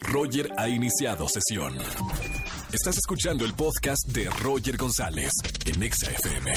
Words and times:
Roger 0.00 0.48
ha 0.56 0.68
iniciado 0.68 1.28
sesión. 1.28 1.76
Estás 2.72 2.96
escuchando 2.98 3.44
el 3.44 3.54
podcast 3.54 4.06
de 4.08 4.28
Roger 4.30 4.76
González 4.76 5.30
en 5.66 5.82
Exa 5.82 6.10
FM. 6.10 6.52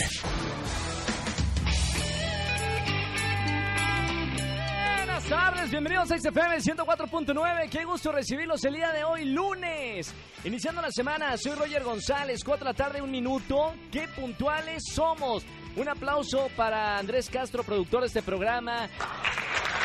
Buenas 4.98 5.24
tardes, 5.26 5.72
bienvenidos 5.72 6.12
a 6.12 6.18
XFM 6.18 6.58
104.9. 6.58 7.70
Qué 7.70 7.86
gusto 7.86 8.12
recibirlos 8.12 8.64
el 8.66 8.76
día 8.76 8.92
de 8.92 9.04
hoy, 9.04 9.26
lunes. 9.26 10.14
Iniciando 10.44 10.82
la 10.82 10.92
semana, 10.92 11.38
soy 11.38 11.54
Roger 11.54 11.84
González, 11.84 12.44
4 12.44 12.66
de 12.66 12.72
la 12.72 12.78
tarde, 12.78 13.02
un 13.02 13.12
minuto. 13.12 13.74
Qué 13.92 14.08
puntuales 14.10 14.84
somos. 14.94 15.44
Un 15.76 15.90
aplauso 15.90 16.50
para 16.56 16.98
Andrés 16.98 17.30
Castro, 17.30 17.64
productor 17.64 18.02
de 18.02 18.08
este 18.08 18.22
programa. 18.22 18.88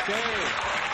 Sí. 0.05 0.90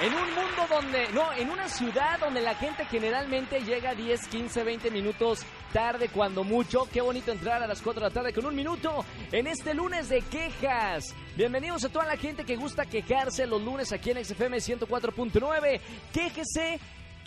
En 0.00 0.14
un 0.14 0.32
mundo 0.32 0.62
donde, 0.70 1.08
no, 1.12 1.32
en 1.32 1.50
una 1.50 1.68
ciudad 1.68 2.20
donde 2.20 2.40
la 2.40 2.54
gente 2.54 2.84
generalmente 2.84 3.64
llega 3.64 3.96
10, 3.96 4.28
15, 4.28 4.62
20 4.62 4.90
minutos 4.92 5.40
tarde 5.72 6.08
cuando 6.08 6.44
mucho. 6.44 6.88
Qué 6.92 7.00
bonito 7.00 7.32
entrar 7.32 7.60
a 7.64 7.66
las 7.66 7.82
4 7.82 8.00
de 8.00 8.08
la 8.08 8.14
tarde 8.14 8.32
con 8.32 8.46
un 8.46 8.54
minuto 8.54 9.04
en 9.32 9.48
este 9.48 9.74
lunes 9.74 10.08
de 10.08 10.22
quejas. 10.22 11.16
Bienvenidos 11.36 11.84
a 11.84 11.88
toda 11.88 12.06
la 12.06 12.16
gente 12.16 12.44
que 12.44 12.54
gusta 12.54 12.86
quejarse 12.86 13.44
los 13.48 13.60
lunes 13.60 13.90
aquí 13.92 14.12
en 14.12 14.24
XFM 14.24 14.58
104.9. 14.58 15.80
Quéjese 16.12 16.78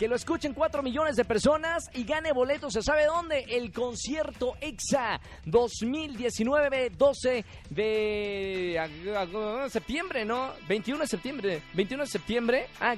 que 0.02 0.08
lo 0.08 0.16
escuchen 0.16 0.52
4 0.52 0.82
millones 0.82 1.14
de 1.14 1.24
personas 1.24 1.88
y 1.94 2.02
gane 2.02 2.32
boletos, 2.32 2.72
¿se 2.72 2.82
sabe 2.82 3.06
dónde? 3.06 3.46
El 3.48 3.70
concierto 3.70 4.56
EXA 4.60 5.20
2019, 5.44 6.90
12 6.90 7.44
de 7.70 9.70
septiembre, 9.70 10.24
¿no? 10.24 10.54
21 10.66 11.02
de 11.02 11.06
septiembre, 11.06 11.62
21 11.74 12.02
de 12.02 12.10
septiembre. 12.10 12.66
Ah, 12.80 12.96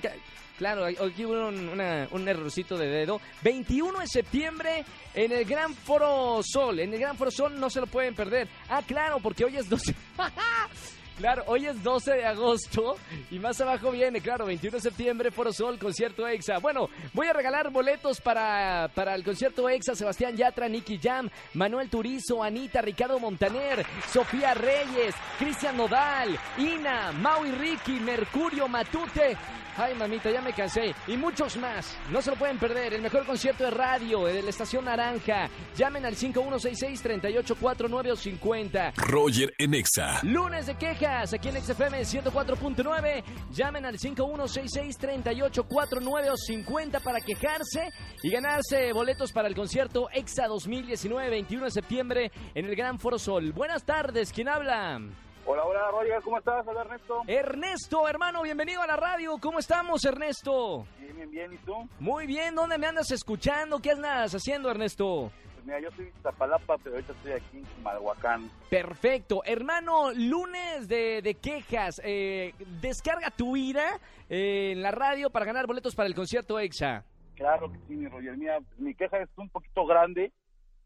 Claro, 0.57 0.87
aquí 0.87 1.27
hubo 1.27 1.47
un, 1.47 1.79
un, 2.11 2.29
errorcito 2.29 2.79
de 2.79 2.87
dedo. 2.87 3.21
21 3.43 3.99
de 3.99 4.07
septiembre 4.07 4.85
en 5.13 5.33
el 5.33 5.45
Gran 5.45 5.75
Foro 5.75 6.41
Sol. 6.43 6.79
En 6.79 6.95
el 6.95 7.01
Gran 7.01 7.19
Foro 7.19 7.31
Sol 7.31 7.61
no 7.61 7.69
se 7.69 7.81
lo 7.81 7.87
pueden 7.87 8.15
perder. 8.15 8.49
Ah, 8.71 8.81
claro, 8.81 9.19
porque 9.21 9.45
hoy 9.45 9.59
es 9.59 9.69
12. 9.69 9.95
Claro, 11.19 11.45
hoy 11.47 11.67
es 11.67 11.81
12 11.83 12.13
de 12.13 12.25
agosto 12.25 12.97
y 13.31 13.39
más 13.39 13.61
abajo 13.61 13.93
viene, 13.93 14.21
claro, 14.21 14.47
21 14.47 14.79
de 14.79 14.83
septiembre, 14.83 15.31
Foro 15.31 15.53
Sol, 15.53 15.79
concierto 15.79 16.27
EXA. 16.27 16.59
Bueno, 16.59 16.89
voy 17.13 17.29
a 17.29 17.33
regalar 17.33 17.71
boletos 17.71 18.21
para, 18.21 18.91
para 18.95 19.15
el 19.15 19.23
concierto 19.23 19.69
EXA, 19.69 19.95
Sebastián 19.95 20.37
Yatra, 20.37 20.69
Nicky 20.69 20.99
Jam, 21.01 21.31
Manuel 21.55 21.89
Turizo, 21.89 22.43
Anita, 22.43 22.83
Ricardo 22.83 23.21
Montaner, 23.21 23.87
Sofía 24.13 24.55
Reyes, 24.55 25.15
Cristian 25.39 25.77
Nodal, 25.77 26.37
Ina, 26.59 27.13
Mau 27.13 27.47
y 27.47 27.53
Ricky, 27.53 28.01
Mercurio 28.01 28.67
Matute. 28.67 29.37
Ay, 29.77 29.93
mamita, 29.97 30.31
ya 30.31 30.41
me 30.41 30.53
cansé. 30.53 30.95
Y 31.09 31.17
muchos 31.17 31.57
más. 31.57 31.97
No 32.11 32.23
se 32.23 32.31
lo 32.31 32.37
pueden 32.37 32.59
perder. 32.59 32.95
El 32.95 33.03
mejor 33.03 33.27
concierto 33.27 33.65
de 33.65 33.73
radio 33.73 34.25
de 34.27 34.41
la 34.41 34.51
Estación 34.51 34.85
Naranja. 34.85 35.49
Llamen 35.77 36.05
al 36.05 36.15
5166-3849 36.15 38.13
o 38.13 38.17
50. 38.17 38.93
Roger 38.97 39.53
en 39.59 39.75
Exa. 39.75 40.21
Lunes 40.23 40.67
de 40.67 40.77
aquí 41.07 41.51
en 41.51 41.63
XFM 41.63 42.01
104.9. 42.01 43.23
Llamen 43.51 43.85
al 43.85 43.99
5166-3849 43.99 46.31
o 46.31 46.37
50 46.37 47.01
para 47.01 47.21
quejarse 47.21 47.91
y 48.23 48.31
ganarse 48.31 48.91
boletos 48.93 49.31
para 49.33 49.49
el 49.49 49.55
concierto 49.55 50.09
EXA 50.13 50.47
2019, 50.47 51.29
21 51.29 51.67
de 51.67 51.71
septiembre 51.71 52.33
en 52.55 52.65
el 52.65 52.75
Gran 52.75 52.99
Foro 52.99 53.19
Sol. 53.19 53.53
Buenas 53.53 53.85
tardes, 53.85 54.33
¿quién 54.33 54.49
habla? 54.49 54.99
Hola, 55.47 55.63
hola, 55.65 55.91
Roger, 55.91 56.23
¿cómo 56.23 56.39
estás? 56.39 56.67
Hola, 56.67 56.81
Ernesto. 56.81 57.21
Ernesto, 57.27 58.09
hermano, 58.09 58.41
bienvenido 58.43 58.81
a 58.81 58.87
la 58.87 58.97
radio. 58.97 59.37
¿Cómo 59.39 59.59
estamos, 59.59 60.03
Ernesto? 60.07 60.87
Bien, 60.99 61.15
bien, 61.17 61.31
bien. 61.31 61.53
¿Y 61.53 61.59
tú? 61.59 61.87
Muy 62.01 62.27
bien. 62.27 62.55
¿Dónde 62.55 62.79
me 62.79 62.87
andas 62.87 63.11
escuchando? 63.11 63.79
¿Qué 63.79 63.91
andas 63.91 64.35
haciendo, 64.35 64.71
Ernesto? 64.71 65.31
Pues 65.65 65.77
mira, 65.79 65.89
yo 65.89 65.97
soy 65.97 66.05
de 66.05 66.13
Zapalapa, 66.23 66.77
pero 66.79 66.97
ahorita 66.97 67.13
estoy 67.15 67.33
aquí 67.33 67.57
en 67.57 67.83
Malhuacán. 67.83 68.51
Perfecto. 68.69 69.43
Hermano, 69.47 70.13
lunes 70.13 70.89
de, 70.89 71.23
de 71.23 71.35
quejas. 71.37 72.03
Eh, 72.05 72.53
descarga 72.83 73.31
tu 73.31 73.57
ira 73.57 73.99
eh, 74.29 74.73
en 74.73 74.83
la 74.83 74.91
radio 74.91 75.31
para 75.31 75.47
ganar 75.47 75.67
boletos 75.67 75.95
para 75.95 76.07
el 76.07 76.15
concierto 76.15 76.61
EXA. 76.61 77.05
Claro 77.35 77.73
que 77.73 77.79
sí, 77.89 77.95
mi 77.95 78.09
Roger. 78.09 78.37
Mira, 78.37 78.59
mi 78.77 78.95
queja 78.95 79.23
es 79.23 79.31
un 79.37 79.49
poquito 79.49 79.87
grande 79.87 80.33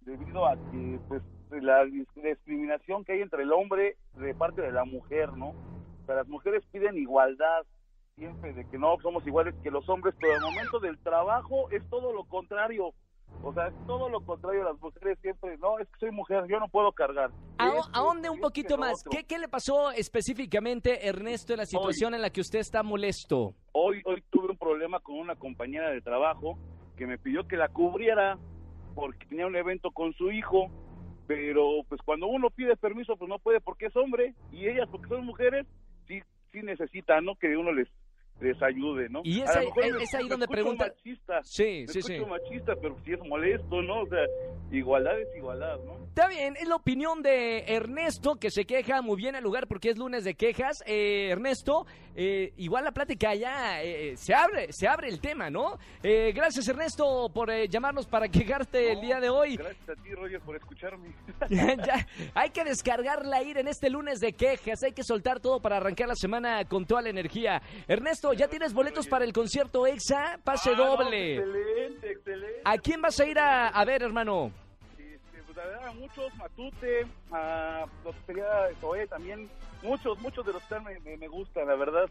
debido 0.02 0.46
a 0.46 0.54
que, 0.54 1.00
pues, 1.08 1.22
la 1.50 1.84
discriminación 1.84 3.04
que 3.04 3.14
hay 3.14 3.22
entre 3.22 3.42
el 3.42 3.52
hombre 3.52 3.96
de 4.14 4.32
parte 4.32 4.62
de 4.62 4.70
la 4.70 4.84
mujer, 4.84 5.32
¿no? 5.32 5.48
O 5.48 6.06
sea, 6.06 6.14
las 6.14 6.28
mujeres 6.28 6.62
piden 6.70 6.96
igualdad 6.98 7.66
siempre 8.14 8.52
de 8.52 8.64
que 8.68 8.78
no 8.78 8.96
somos 9.02 9.26
iguales 9.26 9.56
que 9.62 9.72
los 9.72 9.88
hombres, 9.88 10.14
pero 10.20 10.34
al 10.34 10.40
momento 10.40 10.78
del 10.78 10.98
trabajo 10.98 11.68
es 11.70 11.82
todo 11.90 12.12
lo 12.12 12.24
contrario. 12.24 12.92
O 13.42 13.52
sea, 13.52 13.70
todo 13.86 14.08
lo 14.08 14.20
contrario. 14.20 14.64
Las 14.64 14.80
mujeres 14.80 15.18
siempre, 15.20 15.56
no, 15.58 15.78
es 15.78 15.88
que 15.88 16.00
soy 16.00 16.10
mujer, 16.10 16.44
yo 16.48 16.58
no 16.58 16.68
puedo 16.68 16.92
cargar. 16.92 17.30
¿A, 17.58 18.00
dónde 18.00 18.30
un 18.30 18.40
poquito 18.40 18.76
más? 18.76 19.04
¿Qué, 19.10 19.24
¿Qué, 19.24 19.38
le 19.38 19.48
pasó 19.48 19.90
específicamente, 19.92 21.06
Ernesto, 21.06 21.52
en 21.52 21.58
la 21.58 21.66
situación 21.66 22.14
en 22.14 22.22
la 22.22 22.30
que 22.30 22.40
usted 22.40 22.58
está 22.58 22.82
molesto? 22.82 23.54
Hoy, 23.72 24.02
hoy 24.04 24.22
tuve 24.30 24.50
un 24.50 24.58
problema 24.58 25.00
con 25.00 25.16
una 25.16 25.36
compañera 25.36 25.90
de 25.90 26.00
trabajo 26.00 26.58
que 26.96 27.06
me 27.06 27.16
pidió 27.16 27.46
que 27.46 27.56
la 27.56 27.68
cubriera 27.68 28.38
porque 28.94 29.26
tenía 29.26 29.46
un 29.46 29.54
evento 29.54 29.92
con 29.92 30.12
su 30.14 30.32
hijo 30.32 30.68
pero 31.28 31.84
pues 31.88 32.00
cuando 32.02 32.26
uno 32.26 32.50
pide 32.50 32.76
permiso 32.76 33.16
pues 33.16 33.28
no 33.28 33.38
puede 33.38 33.60
porque 33.60 33.86
es 33.86 33.96
hombre 33.96 34.34
y 34.50 34.66
ellas 34.66 34.88
porque 34.90 35.08
son 35.08 35.24
mujeres 35.24 35.66
sí 36.08 36.20
sí 36.50 36.62
necesitan 36.62 37.24
no 37.24 37.36
que 37.36 37.56
uno 37.56 37.70
les 37.70 37.86
les 38.40 38.62
ayude, 38.62 39.08
¿no? 39.08 39.20
Y 39.24 39.40
es, 39.40 39.50
ahí 40.14 40.28
donde 40.28 40.46
pregunta. 40.46 40.86
Machista, 40.86 41.42
sí, 41.42 41.86
sí, 41.88 42.02
sí. 42.02 42.20
machista, 42.20 42.74
pero 42.80 42.96
si 43.04 43.12
es 43.12 43.20
molesto, 43.20 43.82
¿no? 43.82 44.02
O 44.02 44.06
sea, 44.06 44.24
igualdad 44.70 45.18
es 45.20 45.28
igualdad, 45.36 45.78
¿no? 45.84 45.98
Está 46.08 46.28
bien, 46.28 46.56
es 46.56 46.66
la 46.66 46.76
opinión 46.76 47.22
de 47.22 47.64
Ernesto, 47.66 48.36
que 48.36 48.50
se 48.50 48.64
queja 48.64 49.02
muy 49.02 49.16
bien 49.16 49.36
al 49.36 49.42
lugar 49.42 49.66
porque 49.68 49.90
es 49.90 49.98
lunes 49.98 50.24
de 50.24 50.34
quejas. 50.34 50.82
Eh, 50.86 51.28
Ernesto, 51.30 51.86
eh, 52.16 52.52
igual 52.56 52.84
la 52.84 52.92
plática 52.92 53.34
ya 53.34 53.82
eh, 53.82 54.16
se 54.16 54.34
abre, 54.34 54.72
se 54.72 54.88
abre 54.88 55.08
el 55.08 55.20
tema, 55.20 55.50
¿no? 55.50 55.78
gracias, 56.02 56.66
Ernesto, 56.68 57.30
por 57.32 57.52
llamarnos 57.68 58.06
para 58.06 58.28
quejarte 58.28 58.92
el 58.92 59.00
día 59.00 59.20
de 59.20 59.28
hoy. 59.28 59.56
Gracias 59.56 59.88
a 59.88 60.02
ti, 60.02 60.12
Roger, 60.14 60.40
por 60.40 60.56
escucharme. 60.56 61.08
ya, 61.50 62.06
hay 62.34 62.50
que 62.50 62.64
descargar 62.64 63.24
la 63.24 63.42
ira 63.42 63.60
en 63.60 63.68
este 63.68 63.90
lunes 63.90 64.20
de 64.20 64.32
quejas, 64.32 64.82
hay 64.82 64.92
que 64.92 65.04
soltar 65.04 65.40
todo 65.40 65.60
para 65.60 65.76
arrancar 65.76 66.08
la 66.08 66.16
semana 66.16 66.64
con 66.64 66.86
toda 66.86 67.02
la 67.02 67.10
energía. 67.10 67.62
Ernesto, 67.86 68.27
¿ya 68.32 68.48
tienes 68.48 68.72
boletos 68.72 69.06
para 69.06 69.24
el 69.24 69.32
concierto 69.32 69.86
EXA? 69.86 70.38
Pase 70.44 70.70
ah, 70.70 70.76
doble. 70.76 71.36
excelente, 71.36 72.10
excelente. 72.12 72.60
¿A 72.64 72.78
quién 72.78 73.00
vas 73.00 73.18
a 73.20 73.26
ir 73.26 73.38
a, 73.38 73.84
ver, 73.84 74.02
hermano? 74.02 74.52
Este, 74.98 75.42
pues, 75.46 75.58
a, 75.58 75.92
muchos, 75.92 76.34
Matute, 76.36 77.06
a 77.32 77.86
los 78.04 78.14
que 78.26 79.06
también, 79.06 79.48
muchos, 79.82 80.18
muchos 80.20 80.44
de 80.44 80.52
los 80.52 80.62
que 80.64 80.80
me, 80.80 81.16
me, 81.16 81.28
gustan, 81.28 81.66
la 81.66 81.76
verdad. 81.76 82.08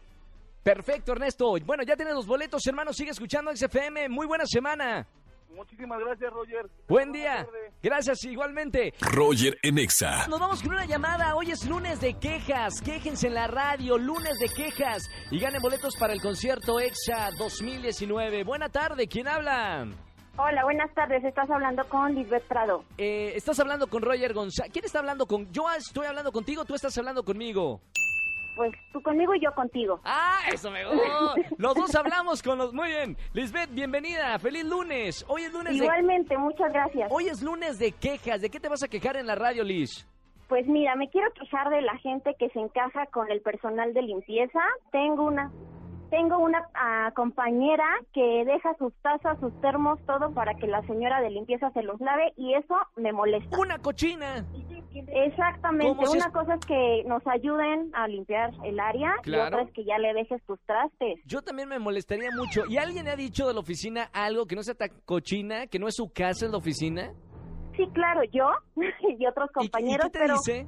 Perfecto, 0.62 1.12
Ernesto. 1.12 1.54
Bueno, 1.64 1.82
ya 1.82 1.96
tienes 1.96 2.14
los 2.14 2.26
boletos, 2.26 2.66
hermano. 2.66 2.92
Sigue 2.92 3.10
escuchando 3.10 3.54
XFM. 3.54 4.08
Muy 4.08 4.26
buena 4.26 4.44
semana. 4.46 5.06
Muchísimas 5.54 5.98
gracias, 6.00 6.32
Roger. 6.32 6.70
Buen 6.88 7.12
día. 7.12 7.46
Gracias, 7.82 8.24
igualmente. 8.24 8.92
Roger 9.00 9.58
Enexa. 9.62 10.26
Nos 10.28 10.38
vamos 10.40 10.62
con 10.62 10.72
una 10.72 10.86
llamada. 10.86 11.34
Hoy 11.34 11.50
es 11.50 11.66
lunes 11.66 12.00
de 12.00 12.14
quejas. 12.14 12.80
Quéjense 12.82 13.28
en 13.28 13.34
la 13.34 13.46
radio, 13.46 13.98
lunes 13.98 14.38
de 14.38 14.48
quejas. 14.48 15.08
Y 15.30 15.38
ganen 15.38 15.60
boletos 15.60 15.96
para 15.96 16.12
el 16.12 16.20
concierto 16.20 16.80
EXA 16.80 17.30
2019. 17.38 18.44
Buena 18.44 18.68
tarde, 18.68 19.08
¿quién 19.08 19.28
habla? 19.28 19.86
Hola, 20.36 20.62
buenas 20.64 20.94
tardes. 20.94 21.24
Estás 21.24 21.50
hablando 21.50 21.88
con 21.88 22.14
Lisbeth 22.14 22.44
Prado. 22.46 22.84
Eh, 22.96 23.32
estás 23.34 23.58
hablando 23.58 23.88
con 23.88 24.02
Roger 24.02 24.32
González. 24.32 24.72
¿Quién 24.72 24.84
está 24.84 25.00
hablando 25.00 25.26
con.? 25.26 25.50
Yo 25.50 25.64
estoy 25.76 26.06
hablando 26.06 26.30
contigo, 26.30 26.64
tú 26.64 26.74
estás 26.74 26.96
hablando 26.96 27.24
conmigo 27.24 27.80
pues 28.58 28.72
tú 28.92 29.00
conmigo 29.00 29.36
y 29.36 29.40
yo 29.40 29.54
contigo. 29.54 30.00
Ah, 30.04 30.40
eso 30.52 30.68
me 30.70 30.84
gusta. 30.84 31.34
Los 31.58 31.76
dos 31.76 31.94
hablamos 31.94 32.42
con 32.42 32.58
los... 32.58 32.74
Muy 32.74 32.88
bien. 32.88 33.16
Lisbeth, 33.32 33.70
bienvenida. 33.70 34.36
Feliz 34.40 34.64
lunes. 34.64 35.24
Hoy 35.28 35.42
es 35.42 35.52
lunes 35.52 35.76
Igualmente, 35.76 36.36
muchas 36.36 36.72
gracias. 36.72 37.08
Hoy 37.12 37.28
es 37.28 37.40
lunes 37.40 37.78
de 37.78 37.92
quejas. 37.92 38.40
¿De 38.40 38.50
qué 38.50 38.58
te 38.58 38.68
vas 38.68 38.82
a 38.82 38.88
quejar 38.88 39.16
en 39.16 39.28
la 39.28 39.36
radio, 39.36 39.62
Liz? 39.62 40.08
Pues 40.48 40.66
mira, 40.66 40.96
me 40.96 41.08
quiero 41.08 41.32
quejar 41.34 41.70
de 41.70 41.82
la 41.82 41.96
gente 41.98 42.34
que 42.36 42.48
se 42.50 42.58
encaja 42.58 43.06
con 43.06 43.30
el 43.30 43.40
personal 43.42 43.94
de 43.94 44.02
limpieza. 44.02 44.60
Tengo 44.90 45.24
una 45.24 45.52
tengo 46.10 46.38
una 46.38 46.66
ah, 46.74 47.12
compañera 47.14 47.84
que 48.14 48.44
deja 48.46 48.74
sus 48.78 48.94
tazas, 49.02 49.38
sus 49.40 49.52
termos, 49.60 50.00
todo 50.06 50.32
para 50.32 50.54
que 50.54 50.66
la 50.66 50.80
señora 50.86 51.20
de 51.20 51.30
limpieza 51.30 51.70
se 51.72 51.82
los 51.82 52.00
lave 52.00 52.32
y 52.36 52.54
eso 52.54 52.74
me 52.96 53.12
molesta. 53.12 53.58
Una 53.58 53.78
cochina. 53.78 54.44
Exactamente, 54.94 56.04
una 56.08 56.30
cosa 56.30 56.54
es 56.54 56.66
que 56.66 57.02
nos 57.06 57.26
ayuden 57.26 57.90
a 57.94 58.08
limpiar 58.08 58.50
el 58.64 58.80
área 58.80 59.14
y 59.24 59.34
otra 59.34 59.62
es 59.62 59.70
que 59.72 59.84
ya 59.84 59.98
le 59.98 60.12
dejes 60.14 60.42
tus 60.44 60.58
trastes. 60.66 61.20
Yo 61.24 61.42
también 61.42 61.68
me 61.68 61.78
molestaría 61.78 62.30
mucho. 62.36 62.62
¿Y 62.68 62.78
alguien 62.78 63.06
ha 63.08 63.16
dicho 63.16 63.46
de 63.46 63.54
la 63.54 63.60
oficina 63.60 64.10
algo 64.12 64.46
que 64.46 64.56
no 64.56 64.62
sea 64.62 64.74
tan 64.74 64.90
cochina, 65.04 65.66
que 65.66 65.78
no 65.78 65.88
es 65.88 65.94
su 65.96 66.10
casa, 66.12 66.46
es 66.46 66.50
la 66.52 66.58
oficina? 66.58 67.12
Sí, 67.76 67.86
claro, 67.92 68.22
yo 68.32 68.50
y 69.18 69.26
otros 69.26 69.50
compañeros, 69.52 70.06
¿Y, 70.06 70.10
qué 70.10 70.18
te 70.18 70.24
pero 70.24 70.34
dice? 70.34 70.66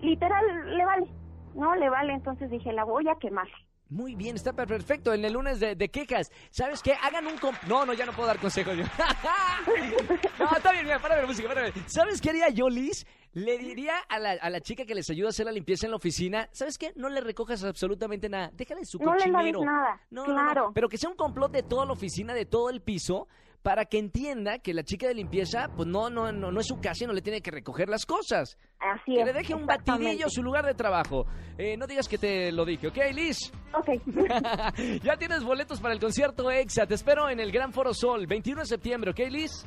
literal 0.00 0.44
le 0.76 0.84
vale, 0.84 1.06
no 1.54 1.74
le 1.76 1.90
vale, 1.90 2.12
entonces 2.14 2.50
dije, 2.50 2.72
la 2.72 2.84
voy 2.84 3.08
a 3.08 3.16
quemar. 3.16 3.48
Muy 3.90 4.14
bien, 4.14 4.36
está 4.36 4.52
perfecto. 4.52 5.12
En 5.12 5.24
el 5.24 5.32
lunes 5.32 5.58
de, 5.58 5.74
de 5.74 5.88
quejas. 5.88 6.30
¿Sabes 6.50 6.80
qué? 6.80 6.92
Hagan 7.02 7.26
un... 7.26 7.36
comp- 7.38 7.60
no, 7.66 7.84
no, 7.84 7.92
ya 7.92 8.06
no 8.06 8.12
puedo 8.12 8.28
dar 8.28 8.38
consejos. 8.38 8.76
yo. 8.76 8.84
no, 10.38 10.56
está 10.56 10.70
bien, 10.70 10.84
mira, 10.84 11.00
párame 11.00 11.22
la 11.22 11.26
música, 11.26 11.48
párame. 11.48 11.72
¿Sabes 11.86 12.20
qué 12.20 12.30
haría 12.30 12.50
yo, 12.50 12.68
Liz? 12.68 13.04
Le 13.32 13.58
diría 13.58 13.94
a 14.08 14.18
la, 14.18 14.32
a 14.32 14.50
la 14.50 14.60
chica 14.60 14.84
que 14.84 14.94
les 14.94 15.08
ayuda 15.10 15.28
a 15.28 15.30
hacer 15.30 15.46
la 15.46 15.52
limpieza 15.52 15.86
en 15.86 15.90
la 15.92 15.96
oficina, 15.98 16.48
¿sabes 16.52 16.76
qué? 16.78 16.92
No 16.96 17.08
le 17.08 17.20
recojas 17.20 17.62
absolutamente 17.62 18.28
nada. 18.28 18.50
Déjale 18.54 18.84
su 18.84 18.98
No 18.98 19.14
le 19.14 19.26
laves 19.28 19.52
cochinero. 19.52 19.64
nada, 19.64 20.00
No, 20.10 20.26
no, 20.26 20.34
no, 20.34 20.42
claro. 20.42 20.70
Pero 20.74 20.88
que 20.88 20.98
sea 20.98 21.10
un 21.10 21.16
complot 21.16 21.52
de 21.52 21.62
toda 21.62 21.86
la 21.86 21.92
oficina, 21.92 22.34
de 22.34 22.44
todo 22.44 22.70
el 22.70 22.80
piso, 22.80 23.28
para 23.62 23.84
que 23.84 23.98
entienda 23.98 24.58
que 24.58 24.72
la 24.74 24.82
chica 24.82 25.06
de 25.06 25.14
limpieza, 25.14 25.68
pues 25.76 25.86
no, 25.86 26.08
no, 26.10 26.32
no, 26.32 26.50
no 26.50 26.60
es 26.60 26.66
su 26.66 26.80
casa 26.80 27.04
y 27.04 27.06
no 27.06 27.12
le 27.12 27.20
tiene 27.22 27.40
que 27.42 27.50
recoger 27.50 27.88
las 27.88 28.04
cosas. 28.06 28.56
Así 28.80 29.14
Que 29.14 29.20
es. 29.20 29.26
le 29.26 29.32
deje 29.34 29.54
un 29.54 29.66
batidillo 29.66 30.26
a 30.26 30.30
su 30.30 30.42
lugar 30.42 30.64
de 30.66 30.74
trabajo. 30.74 31.26
Eh, 31.58 31.76
no 31.76 31.86
digas 31.86 32.08
que 32.08 32.16
te 32.18 32.50
lo 32.50 32.64
dije, 32.64 32.88
¿ok, 32.88 32.96
Liz? 33.12 33.52
Ok. 33.74 33.90
ya 35.04 35.16
tienes 35.18 35.44
boletos 35.44 35.78
para 35.80 35.94
el 35.94 36.00
concierto 36.00 36.50
EXA. 36.50 36.86
Te 36.86 36.94
espero 36.94 37.28
en 37.28 37.38
el 37.38 37.52
Gran 37.52 37.72
Foro 37.72 37.92
Sol, 37.94 38.26
21 38.26 38.62
de 38.62 38.66
septiembre, 38.66 39.10
¿ok, 39.10 39.18
Liz? 39.30 39.66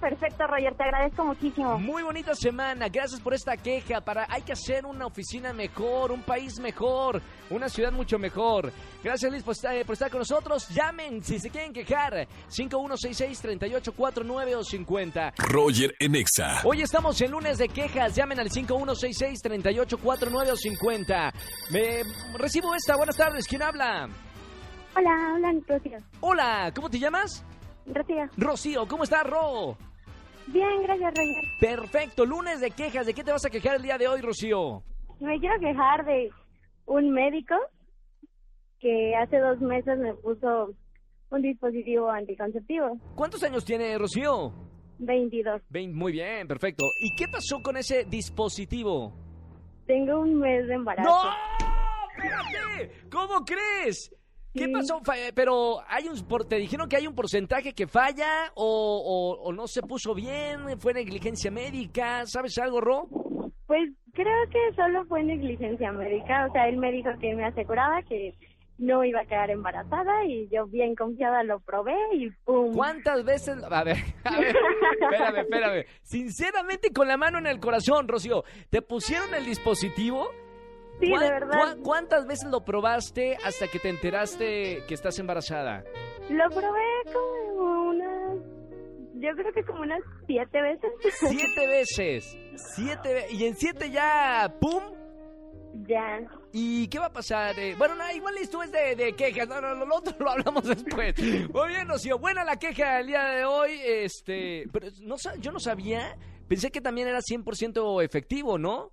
Perfecto, 0.00 0.46
Roger, 0.46 0.74
te 0.74 0.84
agradezco 0.84 1.24
muchísimo. 1.24 1.78
Muy 1.78 2.02
bonita 2.02 2.34
semana. 2.34 2.88
Gracias 2.88 3.20
por 3.20 3.34
esta 3.34 3.56
queja. 3.56 4.00
Para 4.00 4.26
hay 4.28 4.42
que 4.42 4.52
hacer 4.52 4.84
una 4.84 5.06
oficina 5.06 5.52
mejor, 5.52 6.12
un 6.12 6.22
país 6.22 6.58
mejor, 6.60 7.22
una 7.50 7.68
ciudad 7.68 7.92
mucho 7.92 8.18
mejor. 8.18 8.72
Gracias, 9.02 9.32
Liz, 9.32 9.42
por 9.42 9.52
estar, 9.52 9.74
por 9.84 9.94
estar 9.94 10.10
con 10.10 10.18
nosotros. 10.18 10.68
Llamen 10.68 11.22
si 11.22 11.38
se 11.38 11.50
quieren 11.50 11.72
quejar. 11.72 12.26
5166-3849 12.48 14.56
o 14.56 14.64
50. 14.64 15.34
Roger 15.38 15.94
en 15.98 16.14
Exa. 16.16 16.60
Hoy 16.64 16.82
estamos 16.82 17.20
en 17.20 17.30
lunes 17.30 17.58
de 17.58 17.68
quejas. 17.68 18.14
Llamen 18.14 18.40
al 18.40 18.50
5166-3849 18.50 20.52
o 20.52 20.56
50. 20.56 21.32
Me 21.70 22.02
recibo 22.38 22.74
esta. 22.74 22.96
Buenas 22.96 23.16
tardes. 23.16 23.46
¿Quién 23.46 23.62
habla? 23.62 24.08
Hola, 24.96 25.34
hola, 25.34 25.52
Rocío. 25.66 25.98
Hola, 26.20 26.70
¿cómo 26.74 26.88
te 26.88 26.98
llamas? 27.00 27.44
Rocío. 27.86 28.24
Rocío, 28.36 28.86
¿cómo 28.86 29.04
estás, 29.04 29.24
Ro? 29.28 29.76
Bien, 30.46 30.82
gracias, 30.82 31.12
Roger. 31.14 31.44
Perfecto, 31.60 32.24
lunes 32.26 32.60
de 32.60 32.70
quejas. 32.70 33.06
¿De 33.06 33.14
qué 33.14 33.24
te 33.24 33.32
vas 33.32 33.44
a 33.44 33.50
quejar 33.50 33.76
el 33.76 33.82
día 33.82 33.98
de 33.98 34.08
hoy, 34.08 34.20
Rocío? 34.20 34.82
Me 35.20 35.38
quiero 35.38 35.54
quejar 35.60 36.04
de 36.04 36.30
un 36.86 37.10
médico 37.10 37.54
que 38.80 39.14
hace 39.16 39.38
dos 39.38 39.58
meses 39.60 39.98
me 39.98 40.12
puso 40.14 40.74
un 41.30 41.42
dispositivo 41.42 42.10
anticonceptivo. 42.10 42.98
¿Cuántos 43.14 43.42
años 43.42 43.64
tiene 43.64 43.96
Rocío? 43.98 44.52
22. 44.98 45.62
Vein- 45.70 45.94
muy 45.94 46.12
bien, 46.12 46.46
perfecto. 46.46 46.84
¿Y 47.00 47.14
qué 47.16 47.26
pasó 47.28 47.60
con 47.62 47.76
ese 47.76 48.04
dispositivo? 48.04 49.12
Tengo 49.86 50.20
un 50.20 50.38
mes 50.38 50.66
de 50.68 50.74
embarazo. 50.74 51.08
¡No! 51.10 51.30
¡Espérate! 52.16 53.08
¿Cómo 53.10 53.44
crees? 53.44 54.14
¿Qué 54.54 54.68
pasó? 54.68 55.00
Pero 55.34 55.80
hay 55.88 56.08
un, 56.08 56.16
te 56.48 56.56
dijeron 56.56 56.88
que 56.88 56.96
hay 56.96 57.06
un 57.06 57.14
porcentaje 57.14 57.72
que 57.74 57.86
falla 57.86 58.52
o, 58.54 58.64
o- 59.36 59.48
o 59.48 59.52
no 59.52 59.66
se 59.66 59.82
puso 59.82 60.14
bien, 60.14 60.78
fue 60.78 60.94
negligencia 60.94 61.50
médica, 61.50 62.24
¿sabes 62.26 62.56
algo, 62.58 62.80
Ro? 62.80 63.08
Pues 63.66 63.90
creo 64.12 64.48
que 64.50 64.74
solo 64.76 65.04
fue 65.06 65.22
negligencia 65.24 65.90
médica. 65.92 66.46
O 66.48 66.52
sea, 66.52 66.68
él 66.68 66.76
me 66.76 66.92
dijo 66.92 67.10
que 67.20 67.34
me 67.34 67.44
aseguraba 67.44 68.02
que 68.02 68.34
no 68.78 69.04
iba 69.04 69.20
a 69.20 69.24
quedar 69.24 69.50
embarazada 69.50 70.24
y 70.26 70.48
yo 70.52 70.66
bien 70.66 70.94
confiada 70.96 71.42
lo 71.44 71.60
probé 71.60 71.94
y 72.12 72.30
¡pum! 72.44 72.74
¿Cuántas 72.74 73.24
veces? 73.24 73.56
A 73.70 73.84
ver, 73.84 73.96
a 74.24 74.38
ver, 74.40 74.56
espérame, 75.00 75.36
espérame. 75.38 75.84
Sinceramente, 76.02 76.92
con 76.92 77.08
la 77.08 77.16
mano 77.16 77.38
en 77.38 77.46
el 77.46 77.60
corazón, 77.60 78.06
Rocío, 78.08 78.44
¿te 78.70 78.82
pusieron 78.82 79.32
el 79.34 79.44
dispositivo? 79.46 80.28
Sí, 81.00 81.10
¿Cuán- 81.10 81.22
de 81.22 81.30
verdad. 81.30 81.58
cuán- 81.58 81.82
¿Cuántas 81.82 82.26
veces 82.26 82.48
lo 82.50 82.64
probaste 82.64 83.36
hasta 83.44 83.68
que 83.68 83.78
te 83.78 83.88
enteraste 83.88 84.82
que 84.86 84.94
estás 84.94 85.18
embarazada? 85.18 85.84
Lo 86.30 86.48
probé 86.50 87.12
como 87.12 87.88
unas... 87.90 88.36
Yo 89.16 89.30
creo 89.36 89.52
que 89.52 89.64
como 89.64 89.82
unas 89.82 90.00
siete 90.26 90.60
veces. 90.62 90.90
Siete 91.18 91.66
veces. 91.68 92.38
Siete 92.74 93.26
Y 93.30 93.44
en 93.46 93.54
siete 93.56 93.90
ya, 93.90 94.52
¡pum! 94.60 94.82
ya. 95.88 96.20
¿Y 96.52 96.86
qué 96.88 96.98
va 97.00 97.06
a 97.06 97.12
pasar? 97.12 97.58
Eh, 97.58 97.74
bueno, 97.76 97.96
no, 97.96 98.08
igual 98.12 98.36
esto 98.38 98.62
es 98.62 98.70
de, 98.70 98.94
de 98.94 99.12
quejas. 99.14 99.48
No, 99.48 99.60
no, 99.60 99.74
no, 99.74 99.84
lo 99.84 99.96
otro 99.96 100.14
lo 100.20 100.30
hablamos 100.30 100.64
después. 100.68 101.14
Muy 101.18 101.68
bien, 101.68 101.88
Rocío. 101.88 102.18
Buena 102.18 102.44
la 102.44 102.56
queja 102.56 103.00
el 103.00 103.08
día 103.08 103.24
de 103.24 103.44
hoy. 103.44 103.72
Este, 103.84 104.64
pero 104.72 104.86
no, 105.02 105.16
yo 105.40 105.50
no 105.52 105.58
sabía. 105.58 106.16
Pensé 106.48 106.70
que 106.70 106.80
también 106.80 107.08
era 107.08 107.20
100% 107.20 108.02
efectivo, 108.04 108.56
¿no? 108.58 108.92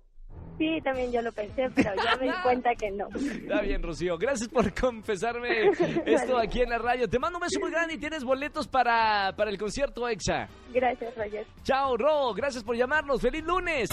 Sí, 0.62 0.80
también 0.80 1.10
yo 1.10 1.20
lo 1.22 1.32
pensé, 1.32 1.68
pero 1.74 1.90
ya 1.96 2.16
me 2.18 2.26
di 2.26 2.32
cuenta 2.44 2.70
que 2.76 2.88
no. 2.92 3.08
Está 3.16 3.62
bien, 3.62 3.82
Rocío. 3.82 4.16
Gracias 4.16 4.48
por 4.48 4.72
confesarme 4.72 5.70
esto 6.06 6.38
aquí 6.38 6.60
en 6.60 6.70
la 6.70 6.78
radio. 6.78 7.08
Te 7.08 7.18
mando 7.18 7.38
un 7.38 7.42
beso 7.42 7.58
muy 7.58 7.72
grande 7.72 7.94
y 7.94 7.98
tienes 7.98 8.22
boletos 8.22 8.68
para, 8.68 9.34
para 9.36 9.50
el 9.50 9.58
concierto 9.58 10.08
EXA. 10.08 10.48
Gracias, 10.72 11.16
Roger. 11.16 11.44
Chao, 11.64 11.96
Ro. 11.96 12.32
Gracias 12.34 12.62
por 12.62 12.76
llamarnos. 12.76 13.20
¡Feliz 13.20 13.42
lunes! 13.42 13.90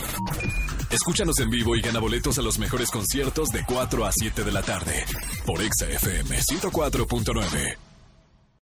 Escúchanos 0.92 1.39
en 1.39 1.50
vivo 1.50 1.75
y 1.75 1.81
gana 1.81 2.00
boletos 2.00 2.38
a 2.38 2.44
los 2.44 2.60
mejores 2.60 2.92
conciertos 2.92 3.50
de 3.50 3.63
4 3.65 4.06
a 4.06 4.12
7 4.12 4.44
de 4.44 4.51
la 4.51 4.62
tarde. 4.62 5.06
Por 5.48 5.63
Exa 5.63 5.88
FM 5.88 6.38
104.9. 6.38 7.88